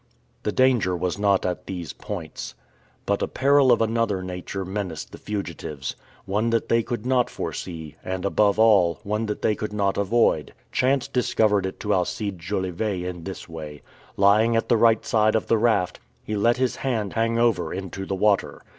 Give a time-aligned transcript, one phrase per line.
[0.41, 2.55] The danger was not at these points.
[3.05, 5.95] But a peril of another nature menaced the fugitives.
[6.25, 10.55] One that they could not foresee, and, above all, one that they could not avoid.
[10.71, 13.83] Chance discovered it to Alcide Jolivet in this way:
[14.17, 18.03] Lying at the right side of the raft, he let his hand hang over into
[18.07, 18.63] the water.